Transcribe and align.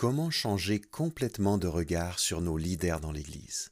Comment 0.00 0.30
changer 0.30 0.80
complètement 0.80 1.58
de 1.58 1.66
regard 1.66 2.20
sur 2.20 2.40
nos 2.40 2.56
leaders 2.56 3.00
dans 3.00 3.12
l'Église 3.12 3.70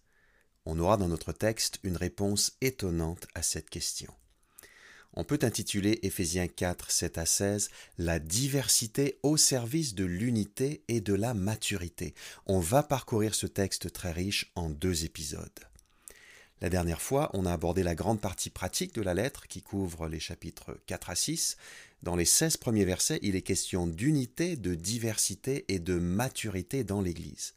On 0.67 0.79
aura 0.79 0.99
dans 0.99 1.09
notre 1.09 1.33
texte 1.33 1.81
une 1.85 1.97
réponse 1.97 2.53
étonnante 2.61 3.27
à 3.35 3.41
cette 3.41 3.71
question. 3.71 4.13
On 5.15 5.25
peut 5.25 5.39
intituler 5.41 6.01
Éphésiens 6.03 6.47
4, 6.47 6.91
7 6.91 7.17
à 7.17 7.25
16 7.25 7.71
La 7.97 8.19
diversité 8.19 9.19
au 9.23 9.39
service 9.39 9.95
de 9.95 10.05
l'unité 10.05 10.85
et 10.89 11.01
de 11.01 11.15
la 11.15 11.33
maturité. 11.33 12.13
On 12.45 12.61
va 12.61 12.83
parcourir 12.83 13.35
ce 13.35 13.47
texte 13.47 13.91
très 13.91 14.13
riche 14.13 14.53
en 14.55 14.69
deux 14.69 15.07
épisodes. 15.07 15.68
La 16.61 16.71
dernière 16.71 17.01
fois, 17.01 17.31
on 17.35 17.47
a 17.47 17.53
abordé 17.53 17.85
la 17.85 17.95
grande 17.95 18.21
partie 18.21 18.51
pratique 18.51 18.93
de 18.95 19.03
la 19.03 19.15
lettre 19.15 19.47
qui 19.47 19.63
couvre 19.63 20.09
les 20.09 20.19
chapitres 20.19 20.77
4 20.87 21.11
à 21.11 21.15
6. 21.15 21.57
Dans 22.03 22.17
les 22.17 22.25
16 22.25 22.57
premiers 22.57 22.85
versets, 22.85 23.21
il 23.23 23.37
est 23.37 23.43
question 23.43 23.87
d'unité, 23.87 24.57
de 24.57 24.75
diversité 24.75 25.65
et 25.69 25.79
de 25.79 25.95
maturité 25.95 26.83
dans 26.83 27.01
l'Église. 27.01 27.55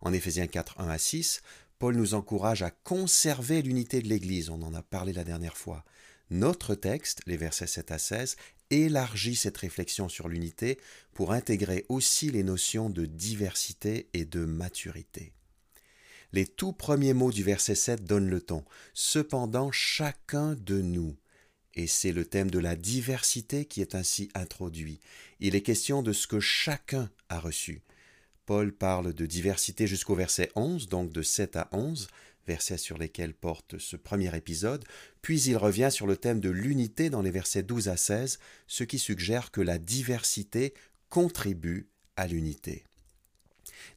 En 0.00 0.12
Éphésiens 0.12 0.48
4, 0.48 0.80
1 0.80 0.88
à 0.88 0.98
6, 0.98 1.40
Paul 1.78 1.96
nous 1.96 2.12
encourage 2.12 2.62
à 2.62 2.70
conserver 2.70 3.62
l'unité 3.62 4.02
de 4.02 4.08
l'Église, 4.08 4.50
on 4.50 4.60
en 4.62 4.74
a 4.74 4.82
parlé 4.82 5.14
la 5.14 5.24
dernière 5.24 5.56
fois. 5.56 5.84
Notre 6.30 6.74
texte, 6.74 7.22
les 7.26 7.36
versets 7.38 7.66
7 7.66 7.90
à 7.90 7.98
16, 7.98 8.36
élargit 8.70 9.34
cette 9.34 9.58
réflexion 9.58 10.08
sur 10.08 10.28
l'unité 10.28 10.78
pour 11.14 11.32
intégrer 11.32 11.86
aussi 11.88 12.30
les 12.30 12.42
notions 12.42 12.90
de 12.90 13.06
diversité 13.06 14.08
et 14.12 14.24
de 14.24 14.44
maturité. 14.44 15.32
Les 16.32 16.46
tout 16.46 16.72
premiers 16.72 17.12
mots 17.12 17.30
du 17.30 17.42
verset 17.42 17.74
7 17.74 18.04
donnent 18.04 18.30
le 18.30 18.40
ton. 18.40 18.64
Cependant, 18.94 19.70
chacun 19.70 20.54
de 20.54 20.80
nous. 20.80 21.16
Et 21.74 21.86
c'est 21.86 22.12
le 22.12 22.24
thème 22.24 22.50
de 22.50 22.58
la 22.58 22.76
diversité 22.76 23.64
qui 23.64 23.80
est 23.80 23.94
ainsi 23.94 24.30
introduit. 24.34 25.00
Il 25.40 25.54
est 25.54 25.62
question 25.62 26.02
de 26.02 26.12
ce 26.12 26.26
que 26.26 26.40
chacun 26.40 27.10
a 27.28 27.38
reçu. 27.38 27.82
Paul 28.46 28.72
parle 28.72 29.12
de 29.12 29.26
diversité 29.26 29.86
jusqu'au 29.86 30.14
verset 30.14 30.50
11, 30.54 30.88
donc 30.88 31.12
de 31.12 31.22
7 31.22 31.56
à 31.56 31.68
11, 31.72 32.08
versets 32.46 32.78
sur 32.78 32.98
lesquels 32.98 33.34
porte 33.34 33.78
ce 33.78 33.96
premier 33.96 34.34
épisode, 34.36 34.84
puis 35.22 35.40
il 35.42 35.56
revient 35.56 35.90
sur 35.90 36.06
le 36.06 36.16
thème 36.16 36.40
de 36.40 36.50
l'unité 36.50 37.08
dans 37.08 37.22
les 37.22 37.30
versets 37.30 37.62
12 37.62 37.88
à 37.88 37.96
16, 37.96 38.38
ce 38.66 38.84
qui 38.84 38.98
suggère 38.98 39.50
que 39.50 39.60
la 39.60 39.78
diversité 39.78 40.74
contribue 41.08 41.88
à 42.16 42.26
l'unité. 42.26 42.84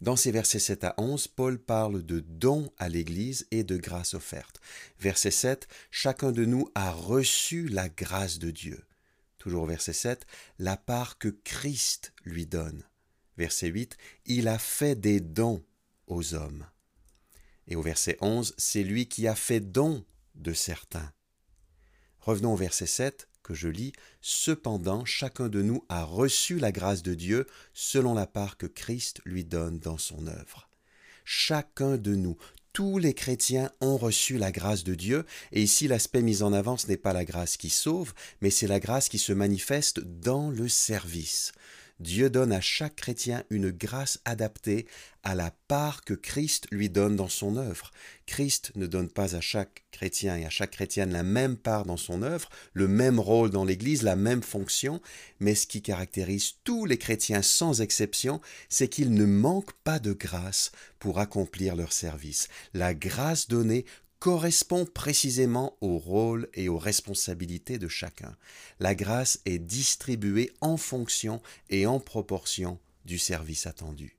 Dans 0.01 0.15
ces 0.15 0.31
versets 0.31 0.59
7 0.59 0.83
à 0.83 0.95
11, 0.97 1.27
Paul 1.27 1.59
parle 1.59 2.03
de 2.03 2.19
dons 2.19 2.71
à 2.77 2.89
l'Église 2.89 3.47
et 3.51 3.63
de 3.63 3.77
grâce 3.77 4.13
offerte. 4.13 4.59
Verset 4.99 5.31
7, 5.31 5.67
chacun 5.91 6.31
de 6.31 6.45
nous 6.45 6.69
a 6.75 6.91
reçu 6.91 7.67
la 7.67 7.89
grâce 7.89 8.39
de 8.39 8.51
Dieu. 8.51 8.83
Toujours 9.37 9.65
verset 9.65 9.93
7, 9.93 10.25
la 10.59 10.77
part 10.77 11.17
que 11.17 11.27
Christ 11.27 12.13
lui 12.23 12.45
donne. 12.45 12.83
Verset 13.37 13.67
8, 13.67 13.97
il 14.25 14.47
a 14.47 14.57
fait 14.57 14.95
des 14.95 15.19
dons 15.19 15.63
aux 16.07 16.33
hommes. 16.33 16.65
Et 17.67 17.75
au 17.75 17.81
verset 17.81 18.17
11, 18.21 18.53
c'est 18.57 18.83
lui 18.83 19.07
qui 19.07 19.27
a 19.27 19.35
fait 19.35 19.59
don 19.59 20.05
de 20.35 20.53
certains. 20.53 21.11
Revenons 22.19 22.53
au 22.53 22.57
verset 22.57 22.87
7 22.87 23.27
que 23.45 23.53
je 23.53 23.69
lis. 23.69 23.93
Cependant, 24.21 25.05
chacun 25.05 25.47
de 25.47 25.61
nous 25.61 25.85
a 25.87 26.03
reçu 26.03 26.57
la 26.57 26.71
grâce 26.71 27.03
de 27.03 27.13
Dieu 27.13 27.45
selon 27.73 28.13
la 28.13 28.25
part 28.25 28.57
que 28.57 28.65
Christ 28.65 29.21
lui 29.23 29.45
donne 29.45 29.79
dans 29.79 29.97
son 29.97 30.27
œuvre. 30.27 30.67
Chacun 31.23 31.97
de 31.97 32.15
nous, 32.15 32.37
tous 32.73 32.97
les 32.97 33.13
chrétiens 33.13 33.71
ont 33.79 33.95
reçu 33.95 34.37
la 34.37 34.51
grâce 34.51 34.83
de 34.83 34.95
Dieu, 34.95 35.25
et 35.53 35.61
ici 35.61 35.87
l'aspect 35.87 36.21
mis 36.21 36.43
en 36.43 36.51
avant, 36.51 36.75
ce 36.75 36.87
n'est 36.87 36.97
pas 36.97 37.13
la 37.13 37.23
grâce 37.23 37.55
qui 37.55 37.69
sauve, 37.69 38.13
mais 38.41 38.49
c'est 38.49 38.67
la 38.67 38.81
grâce 38.81 39.07
qui 39.07 39.17
se 39.17 39.31
manifeste 39.31 40.01
dans 40.01 40.49
le 40.49 40.67
service. 40.67 41.53
Dieu 41.99 42.29
donne 42.29 42.51
à 42.51 42.59
chaque 42.59 42.97
chrétien 42.97 43.43
une 43.49 43.71
grâce 43.71 44.19
adaptée 44.25 44.85
à 45.23 45.33
la 45.33 45.51
part 45.67 46.03
que 46.03 46.13
Christ 46.13 46.67
lui 46.71 46.89
donne 46.89 47.15
dans 47.15 47.29
son 47.29 47.55
œuvre. 47.55 47.91
Christ 48.25 48.71
ne 48.75 48.85
donne 48.85 49.09
pas 49.09 49.35
à 49.35 49.41
chaque 49.41 49.85
chrétien 49.91 50.35
et 50.35 50.45
à 50.45 50.49
chaque 50.49 50.71
chrétienne 50.71 51.11
la 51.11 51.23
même 51.23 51.55
part 51.55 51.85
dans 51.85 51.97
son 51.97 52.21
œuvre, 52.21 52.49
le 52.73 52.87
même 52.89 53.19
rôle 53.19 53.49
dans 53.49 53.63
l'Église, 53.63 54.03
la 54.03 54.17
même 54.17 54.43
fonction, 54.43 55.01
mais 55.39 55.55
ce 55.55 55.67
qui 55.67 55.81
caractérise 55.81 56.55
tous 56.65 56.85
les 56.85 56.97
chrétiens 56.97 57.41
sans 57.41 57.81
exception, 57.81 58.41
c'est 58.67 58.89
qu'ils 58.89 59.13
ne 59.13 59.25
manquent 59.25 59.73
pas 59.83 59.99
de 59.99 60.11
grâce 60.11 60.73
pour 60.99 61.19
accomplir 61.19 61.75
leur 61.75 61.93
service. 61.93 62.49
La 62.73 62.93
grâce 62.93 63.47
donnée 63.47 63.85
correspond 64.25 64.87
précisément 64.87 65.77
au 65.81 65.99
rôle 65.99 66.49
et 66.55 66.67
aux 66.67 66.79
responsabilités 66.79 67.77
de 67.77 67.87
chacun. 67.87 68.35
La 68.79 68.95
grâce 68.95 69.39
est 69.45 69.59
distribuée 69.59 70.51
en 70.61 70.77
fonction 70.77 71.43
et 71.69 71.85
en 71.85 71.99
proportion 71.99 72.79
du 73.05 73.19
service 73.19 73.67
attendu. 73.67 74.17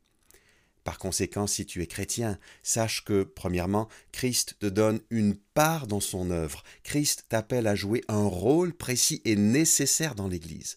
Par 0.84 0.98
conséquent, 0.98 1.48
si 1.48 1.66
tu 1.66 1.82
es 1.82 1.88
chrétien, 1.88 2.38
sache 2.62 3.04
que, 3.04 3.24
premièrement, 3.24 3.88
Christ 4.12 4.54
te 4.60 4.66
donne 4.66 5.00
une 5.10 5.34
part 5.34 5.88
dans 5.88 5.98
son 5.98 6.30
œuvre. 6.30 6.62
Christ 6.84 7.24
t'appelle 7.28 7.66
à 7.66 7.74
jouer 7.74 8.04
un 8.06 8.28
rôle 8.28 8.74
précis 8.74 9.22
et 9.24 9.34
nécessaire 9.34 10.14
dans 10.14 10.28
l'Église. 10.28 10.76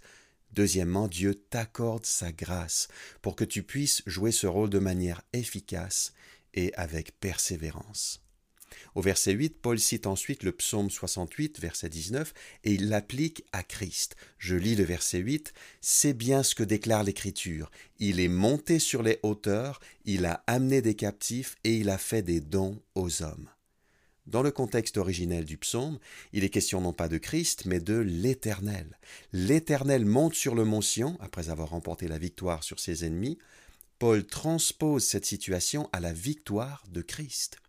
Deuxièmement, 0.53 1.07
Dieu 1.07 1.35
t'accorde 1.35 2.07
sa 2.07 2.31
grâce 2.31 2.87
pour 3.21 3.35
que 3.35 3.45
tu 3.45 3.61
puisses 3.61 4.01
jouer 4.07 4.31
ce 4.31 4.47
rôle 4.47 4.71
de 4.71 4.79
manière 4.79 5.21
efficace 5.33 6.13
et 6.55 6.73
avec 6.73 7.19
persévérance. 7.19 8.23
Au 8.99 9.01
verset 9.01 9.31
8, 9.31 9.61
Paul 9.61 9.79
cite 9.79 10.07
ensuite 10.07 10.43
le 10.43 10.51
psaume 10.51 10.89
68, 10.89 11.61
verset 11.61 11.87
19, 11.87 12.33
et 12.65 12.73
il 12.73 12.89
l'applique 12.89 13.45
à 13.53 13.63
Christ. 13.63 14.17
Je 14.37 14.57
lis 14.57 14.75
le 14.75 14.83
verset 14.83 15.19
8, 15.19 15.53
C'est 15.79 16.11
bien 16.11 16.43
ce 16.43 16.53
que 16.53 16.63
déclare 16.63 17.05
l'Écriture. 17.05 17.71
Il 17.99 18.19
est 18.19 18.27
monté 18.27 18.77
sur 18.77 19.01
les 19.01 19.17
hauteurs, 19.23 19.79
il 20.03 20.25
a 20.25 20.43
amené 20.47 20.81
des 20.81 20.95
captifs 20.95 21.55
et 21.63 21.77
il 21.77 21.89
a 21.89 21.97
fait 21.97 22.23
des 22.23 22.41
dons 22.41 22.81
aux 22.93 23.23
hommes. 23.23 23.47
Dans 24.25 24.43
le 24.43 24.51
contexte 24.51 24.97
originel 24.97 25.45
du 25.45 25.57
psaume, 25.57 25.97
il 26.33 26.43
est 26.43 26.49
question 26.49 26.81
non 26.81 26.91
pas 26.91 27.07
de 27.07 27.19
Christ, 27.19 27.67
mais 27.67 27.79
de 27.79 27.99
l'Éternel. 27.99 28.99
L'Éternel 29.31 30.03
monte 30.03 30.35
sur 30.35 30.55
le 30.55 30.65
mont 30.65 30.81
Sion, 30.81 31.15
après 31.21 31.49
avoir 31.49 31.69
remporté 31.69 32.09
la 32.09 32.17
victoire 32.17 32.65
sur 32.65 32.81
ses 32.81 33.05
ennemis. 33.05 33.37
Paul 33.97 34.25
transpose 34.25 35.05
cette 35.05 35.25
situation 35.25 35.87
à 35.93 36.01
la 36.01 36.11
victoire 36.11 36.83
de 36.91 37.01
Christ. 37.01 37.59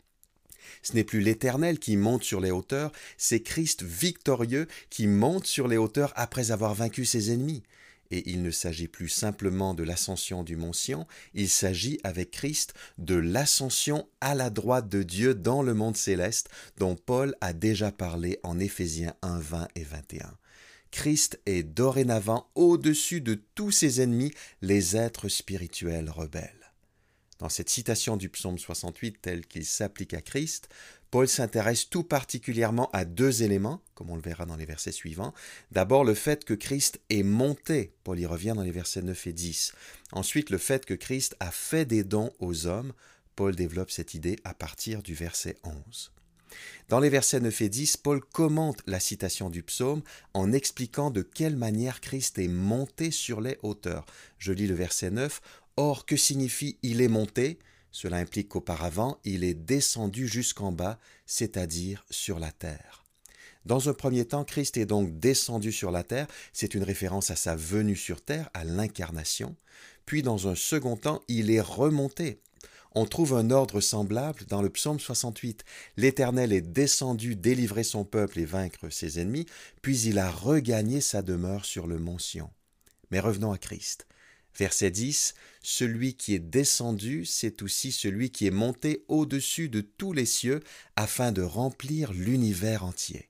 Ce 0.82 0.94
n'est 0.94 1.04
plus 1.04 1.20
l'Éternel 1.20 1.78
qui 1.78 1.96
monte 1.96 2.24
sur 2.24 2.40
les 2.40 2.50
hauteurs, 2.50 2.92
c'est 3.16 3.40
Christ 3.40 3.82
victorieux 3.82 4.66
qui 4.88 5.06
monte 5.06 5.46
sur 5.46 5.68
les 5.68 5.76
hauteurs 5.76 6.12
après 6.16 6.50
avoir 6.50 6.74
vaincu 6.74 7.04
ses 7.04 7.32
ennemis. 7.32 7.62
Et 8.12 8.28
il 8.30 8.42
ne 8.42 8.50
s'agit 8.50 8.88
plus 8.88 9.08
simplement 9.08 9.72
de 9.72 9.84
l'ascension 9.84 10.42
du 10.42 10.56
mont 10.56 10.72
Sion, 10.72 11.06
il 11.32 11.48
s'agit 11.48 12.00
avec 12.02 12.32
Christ 12.32 12.74
de 12.98 13.14
l'ascension 13.14 14.08
à 14.20 14.34
la 14.34 14.50
droite 14.50 14.88
de 14.88 15.04
Dieu 15.04 15.34
dans 15.34 15.62
le 15.62 15.74
monde 15.74 15.96
céleste 15.96 16.48
dont 16.78 16.96
Paul 16.96 17.36
a 17.40 17.52
déjà 17.52 17.92
parlé 17.92 18.40
en 18.42 18.58
Éphésiens 18.58 19.14
1, 19.22 19.38
20 19.38 19.68
et 19.76 19.84
21. 19.84 20.36
Christ 20.90 21.40
est 21.46 21.62
dorénavant 21.62 22.50
au-dessus 22.56 23.20
de 23.20 23.40
tous 23.54 23.70
ses 23.70 24.00
ennemis, 24.00 24.32
les 24.60 24.96
êtres 24.96 25.28
spirituels 25.28 26.10
rebelles. 26.10 26.59
Dans 27.40 27.48
cette 27.48 27.70
citation 27.70 28.18
du 28.18 28.28
psaume 28.28 28.58
68 28.58 29.22
tel 29.22 29.46
qu'il 29.46 29.64
s'applique 29.64 30.12
à 30.12 30.20
Christ, 30.20 30.68
Paul 31.10 31.26
s'intéresse 31.26 31.88
tout 31.88 32.04
particulièrement 32.04 32.90
à 32.92 33.06
deux 33.06 33.42
éléments, 33.42 33.82
comme 33.94 34.10
on 34.10 34.14
le 34.14 34.20
verra 34.20 34.44
dans 34.44 34.56
les 34.56 34.66
versets 34.66 34.92
suivants. 34.92 35.32
D'abord 35.72 36.04
le 36.04 36.14
fait 36.14 36.44
que 36.44 36.52
Christ 36.52 37.00
est 37.08 37.22
monté, 37.22 37.94
Paul 38.04 38.20
y 38.20 38.26
revient 38.26 38.52
dans 38.54 38.62
les 38.62 38.70
versets 38.70 39.02
9 39.02 39.26
et 39.26 39.32
10. 39.32 39.72
Ensuite 40.12 40.50
le 40.50 40.58
fait 40.58 40.84
que 40.84 40.94
Christ 40.94 41.34
a 41.40 41.50
fait 41.50 41.86
des 41.86 42.04
dons 42.04 42.30
aux 42.40 42.66
hommes, 42.66 42.92
Paul 43.36 43.56
développe 43.56 43.90
cette 43.90 44.12
idée 44.12 44.36
à 44.44 44.52
partir 44.52 45.02
du 45.02 45.14
verset 45.14 45.56
11. 45.64 46.12
Dans 46.88 47.00
les 47.00 47.08
versets 47.08 47.40
9 47.40 47.60
et 47.62 47.68
10, 47.68 47.96
Paul 47.98 48.20
commente 48.20 48.82
la 48.86 49.00
citation 49.00 49.50
du 49.50 49.62
psaume 49.62 50.02
en 50.34 50.52
expliquant 50.52 51.10
de 51.10 51.22
quelle 51.22 51.56
manière 51.56 52.00
Christ 52.00 52.38
est 52.38 52.48
monté 52.48 53.10
sur 53.10 53.40
les 53.40 53.58
hauteurs. 53.62 54.06
Je 54.38 54.52
lis 54.52 54.66
le 54.66 54.74
verset 54.74 55.10
9. 55.10 55.40
Or, 55.82 56.04
que 56.04 56.14
signifie 56.14 56.76
il 56.82 57.00
est 57.00 57.08
monté 57.08 57.58
Cela 57.90 58.18
implique 58.18 58.50
qu'auparavant, 58.50 59.16
il 59.24 59.44
est 59.44 59.54
descendu 59.54 60.28
jusqu'en 60.28 60.72
bas, 60.72 60.98
c'est-à-dire 61.24 62.04
sur 62.10 62.38
la 62.38 62.52
terre. 62.52 63.06
Dans 63.64 63.88
un 63.88 63.94
premier 63.94 64.26
temps, 64.26 64.44
Christ 64.44 64.76
est 64.76 64.84
donc 64.84 65.18
descendu 65.18 65.72
sur 65.72 65.90
la 65.90 66.04
terre, 66.04 66.26
c'est 66.52 66.74
une 66.74 66.82
référence 66.82 67.30
à 67.30 67.34
sa 67.34 67.56
venue 67.56 67.96
sur 67.96 68.20
terre, 68.20 68.50
à 68.52 68.64
l'incarnation. 68.64 69.56
Puis 70.04 70.22
dans 70.22 70.48
un 70.48 70.54
second 70.54 70.98
temps, 70.98 71.22
il 71.28 71.50
est 71.50 71.62
remonté. 71.62 72.42
On 72.94 73.06
trouve 73.06 73.32
un 73.32 73.50
ordre 73.50 73.80
semblable 73.80 74.44
dans 74.48 74.60
le 74.60 74.68
psaume 74.68 75.00
68. 75.00 75.64
L'Éternel 75.96 76.52
est 76.52 76.60
descendu 76.60 77.36
délivrer 77.36 77.84
son 77.84 78.04
peuple 78.04 78.38
et 78.40 78.44
vaincre 78.44 78.90
ses 78.90 79.18
ennemis, 79.18 79.46
puis 79.80 79.98
il 80.02 80.18
a 80.18 80.30
regagné 80.30 81.00
sa 81.00 81.22
demeure 81.22 81.64
sur 81.64 81.86
le 81.86 81.98
mont 81.98 82.18
Sion. 82.18 82.50
Mais 83.10 83.20
revenons 83.20 83.52
à 83.52 83.56
Christ. 83.56 84.06
Verset 84.56 84.90
10, 84.90 85.34
Celui 85.62 86.14
qui 86.14 86.34
est 86.34 86.38
descendu, 86.38 87.24
c'est 87.24 87.62
aussi 87.62 87.92
celui 87.92 88.30
qui 88.30 88.46
est 88.46 88.50
monté 88.50 89.04
au-dessus 89.08 89.68
de 89.68 89.80
tous 89.80 90.12
les 90.12 90.26
cieux 90.26 90.60
afin 90.96 91.32
de 91.32 91.42
remplir 91.42 92.12
l'univers 92.12 92.84
entier. 92.84 93.28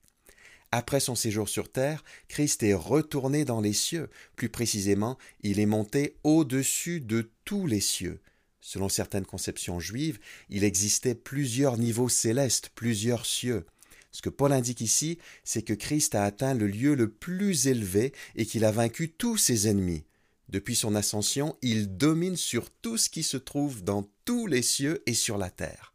Après 0.73 1.01
son 1.01 1.17
séjour 1.17 1.49
sur 1.49 1.71
terre, 1.71 2.05
Christ 2.29 2.63
est 2.63 2.75
retourné 2.75 3.45
dans 3.45 3.61
les 3.61 3.73
cieux. 3.73 4.09
Plus 4.37 4.49
précisément, 4.49 5.19
il 5.43 5.59
est 5.59 5.67
monté 5.67 6.17
au-dessus 6.23 7.01
de 7.01 7.31
tous 7.45 7.67
les 7.67 7.81
cieux. 7.81 8.21
Selon 8.61 8.89
certaines 8.89 9.27
conceptions 9.27 9.81
juives, 9.81 10.21
il 10.49 10.63
existait 10.63 11.15
plusieurs 11.15 11.77
niveaux 11.77 12.09
célestes, 12.09 12.71
plusieurs 12.75 13.27
cieux. 13.27 13.67
Ce 14.13 14.23
que 14.23 14.29
Paul 14.29 14.53
indique 14.53 14.81
ici, 14.81 15.19
c'est 15.45 15.63
que 15.63 15.73
Christ 15.73 16.15
a 16.15 16.25
atteint 16.25 16.55
le 16.55 16.67
lieu 16.67 16.95
le 16.95 17.11
plus 17.11 17.67
élevé 17.67 18.13
et 18.37 18.47
qu'il 18.47 18.65
a 18.65 18.73
vaincu 18.73 19.11
tous 19.11 19.37
ses 19.37 19.69
ennemis. 19.69 20.05
Depuis 20.51 20.75
son 20.75 20.97
ascension, 20.97 21.57
il 21.63 21.97
domine 21.97 22.37
sur 22.37 22.71
tout 22.71 22.99
ce 22.99 23.09
qui 23.09 23.23
se 23.23 23.37
trouve 23.37 23.85
dans 23.85 24.11
tous 24.25 24.49
les 24.49 24.63
cieux 24.63 25.01
et 25.07 25.15
sur 25.15 25.39
la 25.39 25.49
terre. 25.49 25.95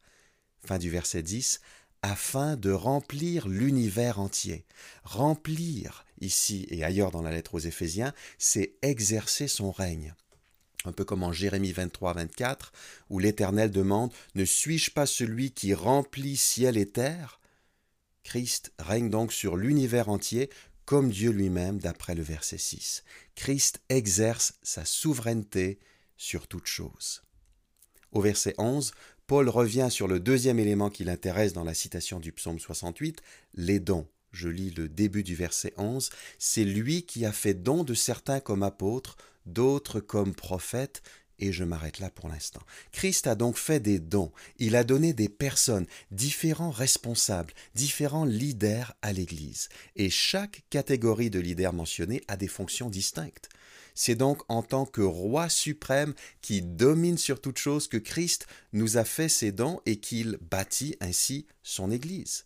Fin 0.65 0.77
du 0.77 0.89
verset 0.89 1.21
10 1.21 1.59
afin 2.01 2.55
de 2.55 2.71
remplir 2.71 3.49
l'univers 3.49 4.19
entier. 4.19 4.63
Remplir, 5.03 6.05
ici 6.21 6.67
et 6.69 6.83
ailleurs 6.83 7.11
dans 7.11 7.21
la 7.21 7.31
lettre 7.31 7.55
aux 7.55 7.59
Éphésiens, 7.59 8.13
c'est 8.37 8.75
exercer 8.81 9.47
son 9.49 9.71
règne. 9.71 10.13
Un 10.85 10.93
peu 10.93 11.03
comme 11.03 11.23
en 11.23 11.33
Jérémie 11.33 11.71
23, 11.73 12.13
24, 12.13 12.71
où 13.09 13.19
l'Éternel 13.19 13.71
demande 13.71 14.13
Ne 14.35 14.45
suis-je 14.45 14.91
pas 14.91 15.05
celui 15.05 15.51
qui 15.51 15.73
remplit 15.73 16.37
ciel 16.37 16.77
et 16.77 16.87
terre? 16.87 17.41
Christ 18.23 18.71
règne 18.79 19.09
donc 19.09 19.33
sur 19.33 19.57
l'univers 19.57 20.07
entier 20.09 20.49
comme 20.85 21.09
Dieu 21.09 21.31
lui-même, 21.31 21.79
d'après 21.79 22.15
le 22.15 22.23
verset 22.23 22.57
6. 22.57 23.03
Christ 23.35 23.81
exerce 23.89 24.53
sa 24.61 24.85
souveraineté 24.85 25.79
sur 26.17 26.47
toute 26.47 26.67
chose. 26.67 27.23
Au 28.11 28.21
verset 28.21 28.53
11, 28.57 28.93
Paul 29.27 29.49
revient 29.49 29.87
sur 29.89 30.07
le 30.07 30.19
deuxième 30.19 30.59
élément 30.59 30.89
qui 30.89 31.03
l'intéresse 31.03 31.53
dans 31.53 31.63
la 31.63 31.73
citation 31.73 32.19
du 32.19 32.31
psaume 32.31 32.59
68, 32.59 33.21
les 33.55 33.79
dons. 33.79 34.07
Je 34.31 34.49
lis 34.49 34.69
le 34.71 34.87
début 34.87 35.23
du 35.23 35.33
verset 35.33 35.73
11. 35.77 36.09
C'est 36.37 36.65
lui 36.65 37.03
qui 37.03 37.25
a 37.25 37.31
fait 37.31 37.53
don 37.53 37.83
de 37.83 37.93
certains 37.93 38.39
comme 38.39 38.63
apôtres, 38.63 39.17
d'autres 39.45 39.99
comme 39.99 40.35
prophètes, 40.35 41.01
et 41.39 41.51
je 41.51 41.63
m'arrête 41.63 41.99
là 41.99 42.09
pour 42.09 42.29
l'instant. 42.29 42.61
Christ 42.91 43.27
a 43.27 43.35
donc 43.35 43.57
fait 43.57 43.79
des 43.79 43.99
dons. 43.99 44.31
Il 44.57 44.75
a 44.75 44.83
donné 44.83 45.13
des 45.13 45.29
personnes, 45.29 45.87
différents 46.11 46.71
responsables, 46.71 47.53
différents 47.73 48.25
leaders 48.25 48.93
à 49.01 49.13
l'Église. 49.13 49.69
Et 49.95 50.09
chaque 50.09 50.63
catégorie 50.69 51.29
de 51.29 51.39
leaders 51.39 51.73
mentionnés 51.73 52.21
a 52.27 52.37
des 52.37 52.47
fonctions 52.47 52.89
distinctes. 52.89 53.49
C'est 53.95 54.15
donc 54.15 54.41
en 54.49 54.61
tant 54.61 54.85
que 54.85 55.01
roi 55.01 55.47
suprême 55.47 56.13
qui 56.41 56.61
domine 56.61 57.17
sur 57.17 57.39
toute 57.39 57.57
chose 57.57 57.87
que 57.87 57.97
Christ 57.97 58.45
nous 58.73 58.97
a 58.97 59.05
fait 59.05 59.29
ses 59.29 59.53
dons 59.53 59.79
et 59.85 59.97
qu'il 59.97 60.37
bâtit 60.41 60.97
ainsi 60.99 61.47
son 61.63 61.89
Église. 61.91 62.45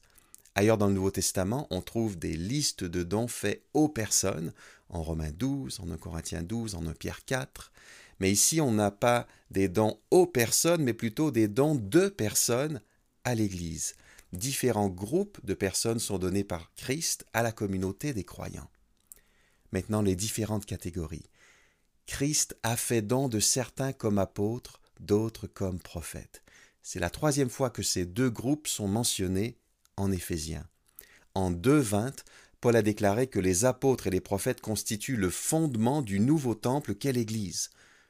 Ailleurs 0.54 0.78
dans 0.78 0.88
le 0.88 0.94
Nouveau 0.94 1.12
Testament, 1.12 1.68
on 1.72 1.82
trouve 1.82 2.20
des 2.20 2.36
listes 2.36 2.84
de 2.84 3.02
dons 3.02 3.28
faits 3.28 3.64
aux 3.74 3.90
personnes, 3.90 4.54
en 4.90 5.02
Romains 5.02 5.32
12, 5.32 5.80
en 5.80 5.90
1 5.90 5.98
Corinthiens 5.98 6.44
12, 6.44 6.76
en 6.76 6.86
1 6.86 6.94
Pierre 6.94 7.26
4. 7.26 7.72
Mais 8.20 8.32
ici, 8.32 8.62
on 8.62 8.72
n'a 8.72 8.92
pas 8.92 9.28
des 9.52 9.70
dons 9.70 10.00
aux 10.12 10.28
personnes, 10.28 10.84
mais 10.84 10.94
plutôt 10.94 11.32
des 11.32 11.48
dons 11.48 11.76
de 11.76 12.10
personnes 12.10 12.82
à 13.24 13.36
l'Église. 13.36 13.96
Différents 14.34 14.90
groupes 14.90 15.44
de 15.44 15.54
personnes 15.54 16.00
sont 16.00 16.20
donnés 16.20 16.44
par 16.44 16.72
Christ 16.76 17.26
à 17.34 17.42
la 17.42 17.52
communauté 17.52 18.14
des 18.14 18.24
croyants. 18.24 18.70
Maintenant, 19.72 20.02
les 20.02 20.16
différentes 20.16 20.66
catégories. 20.66 21.30
Christ 22.06 22.58
a 22.64 22.76
fait 22.76 23.02
don 23.02 23.28
de 23.28 23.40
certains 23.40 23.94
comme 23.94 24.18
apôtres, 24.18 24.82
d'autres 25.00 25.48
comme 25.48 25.80
prophètes. 25.80 26.44
C'est 26.82 27.00
la 27.00 27.10
troisième 27.10 27.50
fois 27.50 27.70
que 27.70 27.84
ces 27.84 28.06
deux 28.06 28.30
groupes 28.30 28.68
sont 28.68 28.88
mentionnés 28.88 29.58
en 29.96 30.12
Éphésiens. 30.12 30.68
En 31.36 31.52
2.20, 31.52 32.24
Paul 32.62 32.76
a 32.76 32.82
déclaré 32.82 33.28
que 33.28 33.40
les 33.40 33.66
apôtres 33.66 34.08
et 34.08 34.10
les 34.12 34.22
prophètes 34.22 34.62
constituent 34.62 35.18
le 35.18 35.30
fondement 35.30 36.02
du 36.02 36.20
nouveau 36.20 36.56
temple 36.56 36.96
qu'est 36.96 37.14
l'Église. 37.14 37.70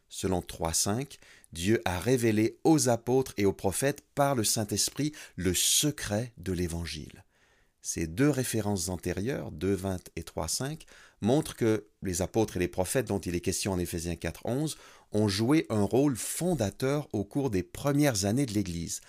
Selon 0.09 0.41
3.5, 0.41 1.19
Dieu 1.53 1.81
a 1.85 1.99
révélé 1.99 2.59
aux 2.63 2.89
apôtres 2.89 3.33
et 3.37 3.45
aux 3.45 3.53
prophètes 3.53 4.03
par 4.15 4.35
le 4.35 4.43
Saint-Esprit 4.43 5.13
le 5.35 5.53
secret 5.53 6.33
de 6.37 6.51
l'Évangile. 6.51 7.23
Ces 7.81 8.07
deux 8.07 8.29
références 8.29 8.89
antérieures, 8.89 9.51
2.20 9.51 9.99
et 10.15 10.21
3.5, 10.21 10.81
montre 11.21 11.55
que 11.55 11.87
les 12.01 12.21
apôtres 12.21 12.57
et 12.57 12.59
les 12.59 12.67
prophètes 12.67 13.07
dont 13.07 13.19
il 13.19 13.35
est 13.35 13.41
question 13.41 13.71
en 13.71 13.79
Éphésiens 13.79 14.13
4.11 14.13 14.75
ont 15.11 15.27
joué 15.27 15.65
un 15.69 15.83
rôle 15.83 16.15
fondateur 16.15 17.07
au 17.13 17.23
cours 17.23 17.49
des 17.49 17.63
premières 17.63 18.25
années 18.25 18.45
de 18.45 18.53
l'Église. 18.53 19.01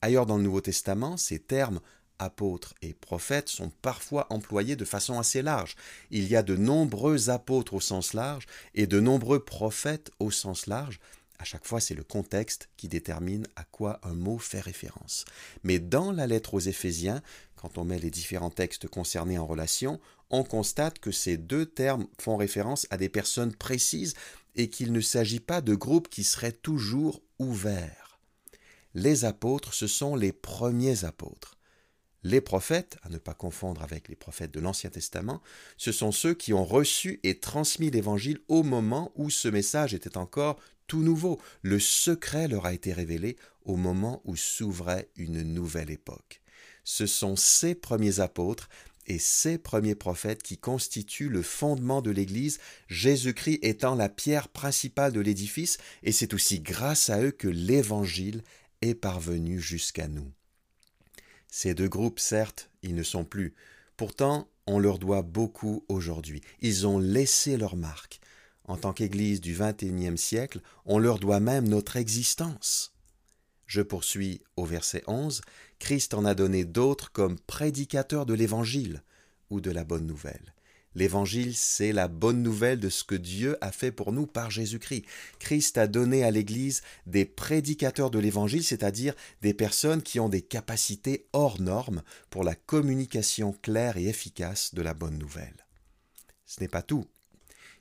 Ailleurs 0.00 0.26
dans 0.26 0.36
le 0.36 0.42
Nouveau 0.42 0.60
Testament, 0.60 1.16
ces 1.16 1.38
termes 1.38 1.80
apôtres 2.18 2.74
et 2.82 2.94
prophètes 2.94 3.48
sont 3.48 3.70
parfois 3.82 4.26
employés 4.30 4.76
de 4.76 4.84
façon 4.84 5.18
assez 5.18 5.42
large. 5.42 5.76
Il 6.10 6.28
y 6.28 6.36
a 6.36 6.42
de 6.42 6.56
nombreux 6.56 7.30
apôtres 7.30 7.74
au 7.74 7.80
sens 7.80 8.14
large 8.14 8.46
et 8.74 8.86
de 8.86 9.00
nombreux 9.00 9.44
prophètes 9.44 10.10
au 10.18 10.30
sens 10.30 10.66
large. 10.66 11.00
À 11.38 11.44
chaque 11.44 11.66
fois, 11.66 11.80
c'est 11.80 11.94
le 11.94 12.04
contexte 12.04 12.68
qui 12.76 12.88
détermine 12.88 13.46
à 13.56 13.64
quoi 13.64 14.00
un 14.02 14.14
mot 14.14 14.38
fait 14.38 14.60
référence. 14.60 15.24
Mais 15.62 15.78
dans 15.78 16.12
la 16.12 16.26
lettre 16.26 16.54
aux 16.54 16.60
Éphésiens, 16.60 17.22
quand 17.56 17.78
on 17.78 17.84
met 17.84 17.98
les 17.98 18.10
différents 18.10 18.50
textes 18.50 18.88
concernés 18.88 19.38
en 19.38 19.46
relation, 19.46 20.00
on 20.30 20.44
constate 20.44 20.98
que 20.98 21.10
ces 21.10 21.36
deux 21.36 21.66
termes 21.66 22.06
font 22.20 22.36
référence 22.36 22.86
à 22.90 22.96
des 22.96 23.08
personnes 23.08 23.54
précises 23.54 24.14
et 24.54 24.70
qu'il 24.70 24.92
ne 24.92 25.00
s'agit 25.00 25.40
pas 25.40 25.60
de 25.60 25.74
groupes 25.74 26.08
qui 26.08 26.24
seraient 26.24 26.52
toujours 26.52 27.22
ouverts. 27.38 28.20
Les 28.94 29.24
apôtres, 29.24 29.74
ce 29.74 29.88
sont 29.88 30.14
les 30.14 30.32
premiers 30.32 31.04
apôtres. 31.04 31.53
Les 32.24 32.40
prophètes, 32.40 32.96
à 33.02 33.08
ne 33.08 33.18
pas 33.18 33.34
confondre 33.34 33.82
avec 33.82 34.08
les 34.08 34.16
prophètes 34.16 34.52
de 34.52 34.60
l'Ancien 34.60 34.90
Testament, 34.90 35.40
ce 35.76 35.92
sont 35.92 36.10
ceux 36.10 36.34
qui 36.34 36.52
ont 36.52 36.64
reçu 36.64 37.20
et 37.22 37.38
transmis 37.38 37.90
l'Évangile 37.90 38.40
au 38.48 38.62
moment 38.62 39.12
où 39.14 39.30
ce 39.30 39.48
message 39.48 39.94
était 39.94 40.16
encore 40.16 40.58
tout 40.86 41.02
nouveau. 41.02 41.40
Le 41.62 41.78
secret 41.78 42.48
leur 42.48 42.66
a 42.66 42.74
été 42.74 42.92
révélé 42.92 43.36
au 43.64 43.76
moment 43.76 44.20
où 44.24 44.34
s'ouvrait 44.34 45.08
une 45.16 45.42
nouvelle 45.42 45.90
époque 45.90 46.40
ce 46.84 47.06
sont 47.06 47.34
ces 47.34 47.74
premiers 47.74 48.20
apôtres 48.20 48.68
et 49.06 49.18
ces 49.18 49.58
premiers 49.58 49.94
prophètes 49.94 50.42
qui 50.42 50.56
constituent 50.56 51.28
le 51.28 51.42
fondement 51.42 52.00
de 52.00 52.10
l'Église, 52.10 52.58
Jésus-Christ 52.88 53.58
étant 53.62 53.94
la 53.94 54.08
pierre 54.08 54.48
principale 54.48 55.12
de 55.12 55.20
l'édifice, 55.20 55.78
et 56.02 56.12
c'est 56.12 56.32
aussi 56.32 56.60
grâce 56.60 57.10
à 57.10 57.20
eux 57.20 57.30
que 57.30 57.48
l'Évangile 57.48 58.42
est 58.80 58.94
parvenu 58.94 59.60
jusqu'à 59.60 60.08
nous. 60.08 60.30
Ces 61.56 61.72
deux 61.72 61.88
groupes, 61.88 62.18
certes, 62.18 62.68
ils 62.82 62.96
ne 62.96 63.04
sont 63.04 63.24
plus. 63.24 63.54
Pourtant, 63.96 64.48
on 64.66 64.80
leur 64.80 64.98
doit 64.98 65.22
beaucoup 65.22 65.84
aujourd'hui. 65.86 66.40
Ils 66.60 66.84
ont 66.84 66.98
laissé 66.98 67.56
leur 67.56 67.76
marque. 67.76 68.18
En 68.64 68.76
tant 68.76 68.92
qu'Église 68.92 69.40
du 69.40 69.56
XXIe 69.56 70.18
siècle, 70.18 70.60
on 70.84 70.98
leur 70.98 71.20
doit 71.20 71.38
même 71.38 71.68
notre 71.68 71.96
existence. 71.96 72.92
Je 73.66 73.82
poursuis 73.82 74.42
au 74.56 74.64
verset 74.64 75.04
11. 75.06 75.42
Christ 75.78 76.14
en 76.14 76.24
a 76.24 76.34
donné 76.34 76.64
d'autres 76.64 77.12
comme 77.12 77.38
prédicateurs 77.38 78.26
de 78.26 78.34
l'Évangile 78.34 79.04
ou 79.48 79.60
de 79.60 79.70
la 79.70 79.84
bonne 79.84 80.08
nouvelle. 80.08 80.54
L'Évangile, 80.94 81.56
c'est 81.56 81.92
la 81.92 82.06
bonne 82.06 82.42
nouvelle 82.42 82.78
de 82.78 82.88
ce 82.88 83.02
que 83.02 83.14
Dieu 83.14 83.56
a 83.60 83.72
fait 83.72 83.90
pour 83.90 84.12
nous 84.12 84.26
par 84.26 84.50
Jésus-Christ. 84.50 85.04
Christ 85.40 85.76
a 85.76 85.86
donné 85.86 86.22
à 86.22 86.30
l'Église 86.30 86.82
des 87.06 87.24
prédicateurs 87.24 88.10
de 88.10 88.18
l'Évangile, 88.18 88.62
c'est-à-dire 88.62 89.14
des 89.42 89.54
personnes 89.54 90.02
qui 90.02 90.20
ont 90.20 90.28
des 90.28 90.42
capacités 90.42 91.26
hors 91.32 91.60
normes 91.60 92.02
pour 92.30 92.44
la 92.44 92.54
communication 92.54 93.52
claire 93.62 93.96
et 93.96 94.06
efficace 94.06 94.74
de 94.74 94.82
la 94.82 94.94
bonne 94.94 95.18
nouvelle. 95.18 95.66
Ce 96.46 96.60
n'est 96.60 96.68
pas 96.68 96.82
tout. 96.82 97.04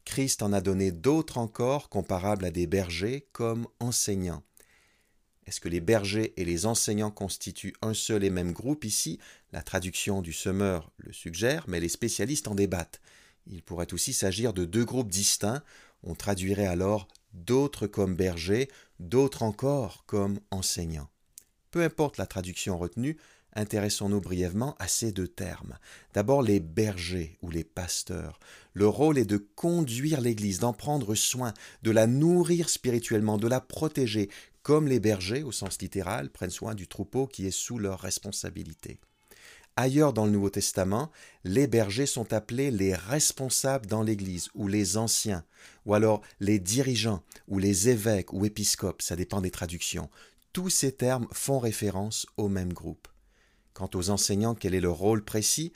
Christ 0.06 0.42
en 0.42 0.52
a 0.52 0.62
donné 0.62 0.92
d'autres 0.92 1.38
encore 1.38 1.90
comparables 1.90 2.46
à 2.46 2.52
des 2.52 2.68
bergers 2.68 3.28
comme 3.32 3.68
enseignants. 3.80 4.44
Est-ce 5.46 5.60
que 5.60 5.70
les 5.70 5.82
bergers 5.82 6.34
et 6.38 6.46
les 6.46 6.66
enseignants 6.66 7.12
constituent 7.12 7.76
un 7.82 7.94
seul 7.94 8.24
et 8.24 8.30
même 8.30 8.54
groupe 8.54 8.86
ici? 8.86 9.20
La 9.52 9.62
traduction 9.62 10.22
du 10.22 10.34
semeur 10.34 10.92
le 10.98 11.12
suggère, 11.12 11.66
mais 11.68 11.80
les 11.80 11.90
spécialistes 11.90 12.48
en 12.48 12.56
débattent. 12.56 13.02
Il 13.48 13.62
pourrait 13.62 13.94
aussi 13.94 14.14
s'agir 14.14 14.54
de 14.54 14.66
deux 14.66 14.86
groupes 14.86 15.12
distincts. 15.12 15.64
On 16.04 16.16
traduirait 16.16 16.66
alors 16.66 17.08
d'autres 17.34 17.88
comme 17.88 18.16
bergers, 18.16 18.70
d'autres 19.00 19.44
encore 19.44 20.06
comme 20.06 20.40
enseignants. 20.52 21.10
Peu 21.72 21.84
importe 21.84 22.18
la 22.18 22.28
traduction 22.28 22.78
retenue, 22.78 23.18
intéressons-nous 23.56 24.22
brièvement 24.22 24.76
à 24.80 24.88
ces 24.88 25.12
deux 25.12 25.28
termes. 25.28 25.78
D'abord 26.14 26.42
les 26.42 26.60
bergers 26.60 27.38
ou 27.42 27.50
les 27.50 27.64
pasteurs. 27.64 28.40
Le 28.74 28.88
rôle 28.88 29.18
est 29.18 29.26
de 29.26 29.38
conduire 29.38 30.22
l'Église, 30.22 30.60
d'en 30.60 30.74
prendre 30.74 31.16
soin, 31.16 31.54
de 31.82 31.92
la 31.92 32.08
nourrir 32.08 32.70
spirituellement, 32.70 33.38
de 33.38 33.48
la 33.48 33.62
protéger, 33.62 34.30
comme 34.64 34.88
les 34.88 35.00
bergers, 35.00 35.44
au 35.44 35.52
sens 35.52 35.80
littéral, 35.82 36.30
prennent 36.30 36.50
soin 36.50 36.74
du 36.74 36.88
troupeau 36.88 37.28
qui 37.28 37.46
est 37.46 37.52
sous 37.52 37.78
leur 37.78 38.00
responsabilité. 38.00 39.00
Ailleurs 39.76 40.14
dans 40.14 40.26
le 40.26 40.32
Nouveau 40.32 40.50
Testament, 40.50 41.12
les 41.44 41.68
bergers 41.68 42.06
sont 42.06 42.32
appelés 42.32 42.72
les 42.72 42.94
responsables 42.94 43.88
dans 43.88 44.04
l'Église, 44.04 44.50
ou 44.54 44.68
les 44.68 44.98
anciens, 44.98 45.44
ou 45.86 45.96
alors 45.96 46.22
les 46.40 46.60
dirigeants, 46.60 47.24
ou 47.48 47.58
les 47.58 47.90
évêques, 47.90 48.34
ou 48.34 48.46
épiscopes, 48.46 49.02
ça 49.02 49.16
dépend 49.16 49.42
des 49.42 49.52
traductions. 49.52 50.10
Tous 50.54 50.70
ces 50.70 50.92
termes 50.92 51.28
font 51.32 51.60
référence 51.60 52.28
au 52.38 52.48
même 52.48 52.72
groupe. 52.72 53.08
Quant 53.74 53.90
aux 53.96 54.12
enseignants, 54.12 54.54
quel 54.54 54.76
est 54.76 54.80
leur 54.82 54.96
rôle 54.96 55.26
précis? 55.26 55.74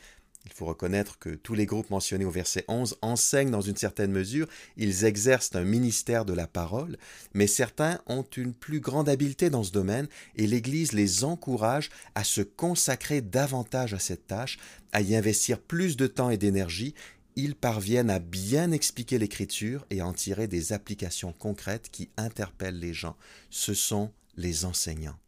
Il 0.48 0.54
faut 0.54 0.66
reconnaître 0.66 1.20
que 1.20 1.32
tous 1.32 1.56
les 1.56 1.66
groupes 1.66 1.90
mentionnés 1.90 2.24
au 2.24 2.32
verset 2.32 2.64
11 2.70 2.96
enseignent 3.02 3.52
dans 3.52 3.62
une 3.62 3.76
certaine 3.76 4.14
mesure, 4.14 4.48
ils 4.78 5.04
exercent 5.04 5.54
un 5.56 5.66
ministère 5.66 6.24
de 6.24 6.32
la 6.32 6.48
parole, 6.48 6.98
mais 7.34 7.48
certains 7.48 8.00
ont 8.08 8.24
une 8.24 8.54
plus 8.54 8.80
grande 8.80 9.10
habileté 9.10 9.50
dans 9.50 9.64
ce 9.64 9.74
domaine 9.74 10.08
et 10.38 10.48
l'Église 10.48 10.94
les 10.94 11.26
encourage 11.26 11.90
à 12.16 12.24
se 12.24 12.40
consacrer 12.40 13.20
davantage 13.20 13.94
à 13.94 14.00
cette 14.00 14.28
tâche, 14.28 14.58
à 14.94 15.02
y 15.02 15.18
investir 15.18 15.60
plus 15.60 15.98
de 15.98 16.08
temps 16.08 16.30
et 16.30 16.38
d'énergie. 16.38 16.96
Ils 17.36 17.56
parviennent 17.56 18.10
à 18.10 18.20
bien 18.20 18.72
expliquer 18.72 19.20
l'Écriture 19.20 19.86
et 19.90 20.00
à 20.00 20.08
en 20.08 20.14
tirer 20.14 20.48
des 20.48 20.72
applications 20.72 21.34
concrètes 21.34 21.90
qui 21.92 22.10
interpellent 22.16 22.80
les 22.80 22.94
gens. 22.94 23.18
Ce 23.50 23.74
sont 23.74 24.14
les 24.38 24.64
enseignants. 24.64 25.20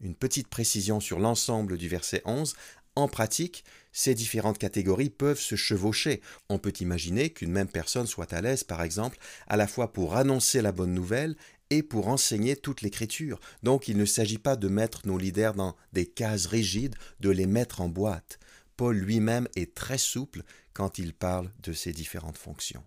Une 0.00 0.14
petite 0.14 0.48
précision 0.48 1.00
sur 1.00 1.18
l'ensemble 1.18 1.76
du 1.76 1.88
verset 1.88 2.22
11. 2.24 2.54
En 2.98 3.06
pratique, 3.06 3.62
ces 3.92 4.16
différentes 4.16 4.58
catégories 4.58 5.08
peuvent 5.08 5.38
se 5.38 5.54
chevaucher. 5.54 6.20
On 6.48 6.58
peut 6.58 6.72
imaginer 6.80 7.30
qu'une 7.30 7.52
même 7.52 7.68
personne 7.68 8.08
soit 8.08 8.32
à 8.32 8.40
l'aise, 8.40 8.64
par 8.64 8.82
exemple, 8.82 9.18
à 9.46 9.56
la 9.56 9.68
fois 9.68 9.92
pour 9.92 10.16
annoncer 10.16 10.62
la 10.62 10.72
bonne 10.72 10.94
nouvelle 10.94 11.36
et 11.70 11.84
pour 11.84 12.08
enseigner 12.08 12.56
toute 12.56 12.82
l'écriture. 12.82 13.38
Donc 13.62 13.86
il 13.86 13.96
ne 13.96 14.04
s'agit 14.04 14.38
pas 14.38 14.56
de 14.56 14.66
mettre 14.66 15.06
nos 15.06 15.16
leaders 15.16 15.54
dans 15.54 15.76
des 15.92 16.06
cases 16.06 16.46
rigides, 16.46 16.96
de 17.20 17.30
les 17.30 17.46
mettre 17.46 17.82
en 17.82 17.88
boîte. 17.88 18.40
Paul 18.76 18.96
lui-même 18.96 19.46
est 19.54 19.76
très 19.76 19.98
souple 19.98 20.42
quand 20.72 20.98
il 20.98 21.14
parle 21.14 21.52
de 21.62 21.72
ces 21.72 21.92
différentes 21.92 22.36
fonctions. 22.36 22.82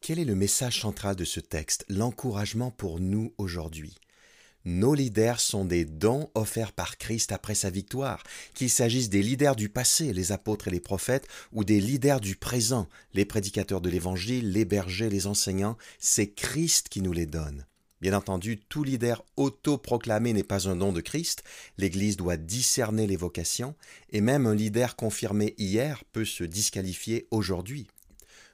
Quel 0.00 0.18
est 0.18 0.24
le 0.24 0.34
message 0.34 0.80
central 0.80 1.14
de 1.14 1.24
ce 1.24 1.38
texte, 1.38 1.84
l'encouragement 1.88 2.72
pour 2.72 2.98
nous 2.98 3.32
aujourd'hui? 3.38 3.94
Nos 4.64 4.94
leaders 4.94 5.40
sont 5.40 5.64
des 5.64 5.84
dons 5.84 6.30
offerts 6.34 6.72
par 6.72 6.96
Christ 6.96 7.32
après 7.32 7.54
sa 7.54 7.70
victoire, 7.70 8.22
qu'il 8.54 8.70
s'agisse 8.70 9.10
des 9.10 9.22
leaders 9.22 9.56
du 9.56 9.68
passé, 9.68 10.12
les 10.12 10.32
apôtres 10.32 10.68
et 10.68 10.70
les 10.70 10.80
prophètes, 10.80 11.28
ou 11.52 11.64
des 11.64 11.80
leaders 11.80 12.20
du 12.20 12.36
présent, 12.36 12.88
les 13.12 13.24
prédicateurs 13.24 13.82
de 13.82 13.90
l'Évangile, 13.90 14.52
les 14.52 14.64
bergers, 14.64 15.10
les 15.10 15.26
enseignants, 15.26 15.76
c'est 15.98 16.28
Christ 16.28 16.88
qui 16.88 17.02
nous 17.02 17.12
les 17.12 17.26
donne. 17.26 17.66
Bien 18.00 18.14
entendu, 18.14 18.58
tout 18.58 18.84
leader 18.84 19.24
autoproclamé 19.36 20.32
n'est 20.32 20.42
pas 20.42 20.68
un 20.68 20.76
don 20.76 20.92
de 20.92 21.00
Christ, 21.00 21.42
l'Église 21.78 22.16
doit 22.16 22.36
discerner 22.36 23.06
les 23.06 23.16
vocations, 23.16 23.74
et 24.10 24.20
même 24.20 24.46
un 24.46 24.54
leader 24.54 24.96
confirmé 24.96 25.54
hier 25.58 26.04
peut 26.12 26.24
se 26.24 26.44
disqualifier 26.44 27.26
aujourd'hui. 27.30 27.86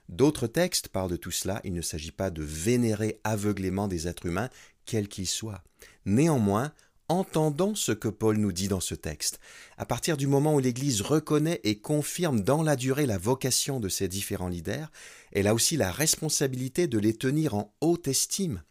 D'autres 0.09 0.47
textes 0.47 0.89
parlent 0.89 1.11
de 1.11 1.15
tout 1.15 1.31
cela, 1.31 1.61
il 1.63 1.73
ne 1.73 1.81
s'agit 1.81 2.11
pas 2.11 2.29
de 2.29 2.43
vénérer 2.43 3.19
aveuglément 3.23 3.87
des 3.87 4.07
êtres 4.09 4.25
humains, 4.25 4.49
quels 4.85 5.07
qu'ils 5.07 5.27
soient. 5.27 5.63
Néanmoins, 6.05 6.71
entendons 7.09 7.75
ce 7.75 7.91
que 7.91 8.07
Paul 8.07 8.37
nous 8.37 8.51
dit 8.51 8.67
dans 8.67 8.79
ce 8.79 8.95
texte. 8.95 9.39
À 9.77 9.85
partir 9.85 10.17
du 10.17 10.27
moment 10.27 10.55
où 10.55 10.59
l'Église 10.59 11.01
reconnaît 11.01 11.59
et 11.63 11.79
confirme 11.79 12.41
dans 12.41 12.63
la 12.63 12.75
durée 12.75 13.05
la 13.05 13.17
vocation 13.17 13.79
de 13.79 13.89
ses 13.89 14.07
différents 14.07 14.47
leaders, 14.47 14.91
elle 15.31 15.47
a 15.47 15.53
aussi 15.53 15.77
la 15.77 15.91
responsabilité 15.91 16.87
de 16.87 16.99
les 16.99 17.13
tenir 17.13 17.55
en 17.55 17.73
haute 17.81 18.07
estime. 18.07 18.63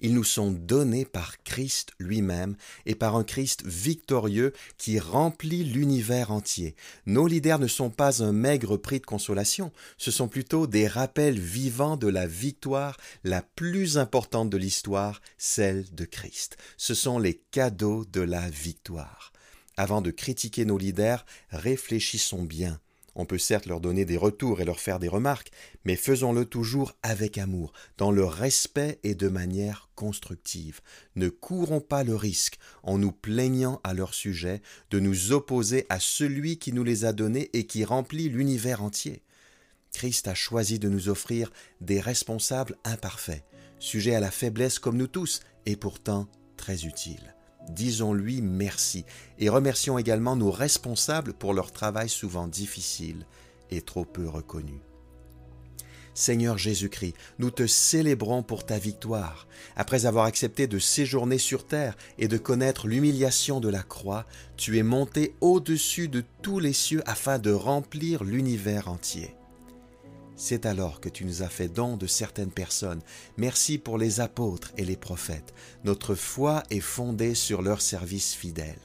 Ils 0.00 0.14
nous 0.14 0.24
sont 0.24 0.50
donnés 0.50 1.04
par 1.04 1.42
Christ 1.42 1.92
lui-même 1.98 2.56
et 2.86 2.94
par 2.94 3.16
un 3.16 3.24
Christ 3.24 3.64
victorieux 3.64 4.52
qui 4.76 4.98
remplit 4.98 5.64
l'univers 5.64 6.30
entier. 6.30 6.74
Nos 7.06 7.26
leaders 7.26 7.58
ne 7.58 7.66
sont 7.66 7.90
pas 7.90 8.22
un 8.22 8.32
maigre 8.32 8.76
prix 8.76 9.00
de 9.00 9.06
consolation, 9.06 9.72
ce 9.98 10.10
sont 10.10 10.28
plutôt 10.28 10.66
des 10.66 10.86
rappels 10.86 11.38
vivants 11.38 11.96
de 11.96 12.08
la 12.08 12.26
victoire 12.26 12.96
la 13.22 13.42
plus 13.42 13.98
importante 13.98 14.50
de 14.50 14.56
l'histoire, 14.56 15.20
celle 15.38 15.84
de 15.94 16.04
Christ. 16.04 16.56
Ce 16.76 16.94
sont 16.94 17.18
les 17.18 17.42
cadeaux 17.50 18.04
de 18.04 18.20
la 18.20 18.48
victoire. 18.50 19.32
Avant 19.76 20.00
de 20.00 20.10
critiquer 20.10 20.64
nos 20.64 20.78
leaders, 20.78 21.26
réfléchissons 21.50 22.44
bien 22.44 22.80
on 23.16 23.26
peut 23.26 23.38
certes 23.38 23.66
leur 23.66 23.80
donner 23.80 24.04
des 24.04 24.16
retours 24.16 24.60
et 24.60 24.64
leur 24.64 24.80
faire 24.80 24.98
des 24.98 25.08
remarques, 25.08 25.50
mais 25.84 25.96
faisons-le 25.96 26.44
toujours 26.44 26.94
avec 27.02 27.38
amour, 27.38 27.72
dans 27.96 28.10
le 28.10 28.24
respect 28.24 28.98
et 29.02 29.14
de 29.14 29.28
manière 29.28 29.88
constructive. 29.94 30.80
Ne 31.16 31.28
courons 31.28 31.80
pas 31.80 32.04
le 32.04 32.16
risque, 32.16 32.58
en 32.82 32.98
nous 32.98 33.12
plaignant 33.12 33.80
à 33.84 33.94
leur 33.94 34.14
sujet, 34.14 34.62
de 34.90 35.00
nous 35.00 35.32
opposer 35.32 35.86
à 35.88 36.00
celui 36.00 36.58
qui 36.58 36.72
nous 36.72 36.84
les 36.84 37.04
a 37.04 37.12
donnés 37.12 37.50
et 37.52 37.66
qui 37.66 37.84
remplit 37.84 38.28
l'univers 38.28 38.82
entier. 38.82 39.22
Christ 39.92 40.26
a 40.26 40.34
choisi 40.34 40.78
de 40.78 40.88
nous 40.88 41.08
offrir 41.08 41.52
des 41.80 42.00
responsables 42.00 42.76
imparfaits, 42.84 43.44
sujets 43.78 44.14
à 44.14 44.20
la 44.20 44.32
faiblesse 44.32 44.78
comme 44.78 44.96
nous 44.96 45.06
tous, 45.06 45.40
et 45.66 45.76
pourtant 45.76 46.26
très 46.56 46.84
utiles. 46.84 47.33
Disons-lui 47.70 48.42
merci 48.42 49.04
et 49.38 49.48
remercions 49.48 49.98
également 49.98 50.36
nos 50.36 50.50
responsables 50.50 51.32
pour 51.32 51.54
leur 51.54 51.72
travail 51.72 52.08
souvent 52.08 52.46
difficile 52.46 53.26
et 53.70 53.80
trop 53.80 54.04
peu 54.04 54.28
reconnu. 54.28 54.80
Seigneur 56.14 56.58
Jésus-Christ, 56.58 57.14
nous 57.40 57.50
te 57.50 57.66
célébrons 57.66 58.44
pour 58.44 58.64
ta 58.64 58.78
victoire. 58.78 59.48
Après 59.74 60.06
avoir 60.06 60.26
accepté 60.26 60.68
de 60.68 60.78
séjourner 60.78 61.38
sur 61.38 61.66
terre 61.66 61.96
et 62.18 62.28
de 62.28 62.38
connaître 62.38 62.86
l'humiliation 62.86 63.58
de 63.58 63.68
la 63.68 63.82
croix, 63.82 64.24
tu 64.56 64.78
es 64.78 64.84
monté 64.84 65.34
au-dessus 65.40 66.06
de 66.06 66.22
tous 66.40 66.60
les 66.60 66.72
cieux 66.72 67.02
afin 67.06 67.40
de 67.40 67.50
remplir 67.50 68.22
l'univers 68.22 68.88
entier. 68.88 69.34
C'est 70.36 70.66
alors 70.66 71.00
que 71.00 71.08
tu 71.08 71.24
nous 71.24 71.42
as 71.42 71.48
fait 71.48 71.68
don 71.68 71.96
de 71.96 72.06
certaines 72.06 72.50
personnes. 72.50 73.02
Merci 73.36 73.78
pour 73.78 73.98
les 73.98 74.20
apôtres 74.20 74.72
et 74.76 74.84
les 74.84 74.96
prophètes. 74.96 75.54
Notre 75.84 76.14
foi 76.14 76.64
est 76.70 76.80
fondée 76.80 77.34
sur 77.34 77.62
leur 77.62 77.80
service 77.80 78.34
fidèle. 78.34 78.80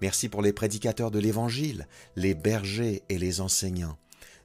Merci 0.00 0.28
pour 0.28 0.42
les 0.42 0.52
prédicateurs 0.52 1.10
de 1.10 1.18
l'Évangile, 1.18 1.86
les 2.16 2.34
bergers 2.34 3.02
et 3.08 3.18
les 3.18 3.40
enseignants. 3.40 3.98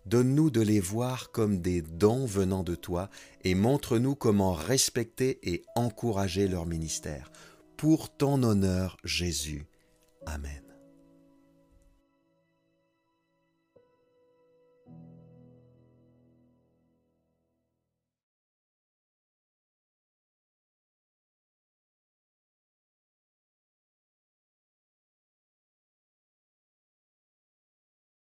Donne-nous 0.05 0.49
de 0.49 0.61
les 0.61 0.79
voir 0.79 1.31
comme 1.31 1.61
des 1.61 1.81
dons 1.81 2.25
venant 2.25 2.63
de 2.63 2.75
toi 2.75 3.09
et 3.43 3.55
montre-nous 3.55 4.15
comment 4.15 4.53
respecter 4.53 5.39
et 5.43 5.63
encourager 5.75 6.47
leur 6.47 6.65
ministère. 6.65 7.31
Pour 7.77 8.09
ton 8.09 8.43
honneur, 8.43 8.97
Jésus. 9.03 9.67
Amen. 10.25 10.60